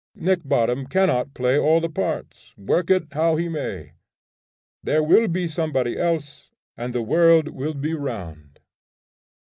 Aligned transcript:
Nick 0.15 0.39
Bottom 0.43 0.87
cannot 0.87 1.35
play 1.35 1.59
all 1.59 1.79
the 1.79 1.87
parts, 1.87 2.57
work 2.57 2.89
it 2.89 3.09
how 3.13 3.35
he 3.35 3.47
may; 3.47 3.91
there 4.81 5.03
will 5.03 5.27
be 5.27 5.47
somebody 5.47 5.95
else, 5.95 6.49
and 6.75 6.91
the 6.91 7.03
world 7.03 7.49
will 7.49 7.75
be 7.75 7.93
round. 7.93 8.59